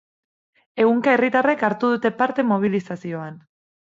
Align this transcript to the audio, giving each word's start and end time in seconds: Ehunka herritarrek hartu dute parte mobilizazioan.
Ehunka 0.85 1.13
herritarrek 1.17 1.61
hartu 1.69 1.91
dute 1.95 2.11
parte 2.21 2.47
mobilizazioan. 2.55 3.41